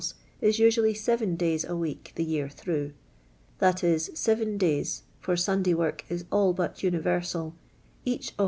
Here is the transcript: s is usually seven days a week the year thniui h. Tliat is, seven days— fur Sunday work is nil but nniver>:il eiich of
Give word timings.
s 0.01 0.15
is 0.41 0.57
usually 0.57 0.95
seven 0.95 1.35
days 1.35 1.63
a 1.63 1.75
week 1.75 2.11
the 2.15 2.23
year 2.23 2.47
thniui 2.47 2.87
h. 2.87 2.93
Tliat 3.61 3.83
is, 3.83 4.09
seven 4.15 4.57
days— 4.57 5.03
fur 5.19 5.35
Sunday 5.35 5.75
work 5.75 6.03
is 6.09 6.25
nil 6.31 6.53
but 6.53 6.77
nniver>:il 6.77 7.53
eiich 8.07 8.31
of 8.31 8.37